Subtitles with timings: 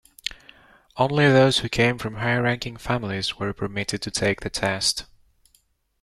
[0.97, 5.05] Only those who came from high-ranking families were permitted to take the test.